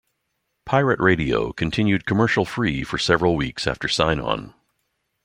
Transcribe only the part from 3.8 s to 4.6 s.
sign on.